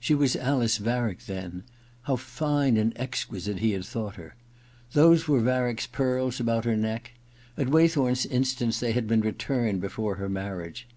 She 0.00 0.16
was 0.16 0.34
Alice 0.34 0.78
Varick 0.78 1.26
then— 1.26 1.62
^how 2.08 2.18
fine 2.18 2.76
and 2.76 2.92
exquisite 2.98 3.60
he 3.60 3.70
had 3.70 3.84
thought 3.84 4.16
her! 4.16 4.34
Those 4.94 5.28
were 5.28 5.38
Varick's 5.38 5.86
pearls 5.86 6.40
about 6.40 6.64
her 6.64 6.76
neck. 6.76 7.12
At 7.56 7.68
Waythorn's 7.68 8.26
instance 8.26 8.80
they 8.80 8.90
had 8.90 9.06
been 9.06 9.20
returned 9.20 9.80
before 9.80 10.16
her 10.16 10.28
marriage. 10.28 10.88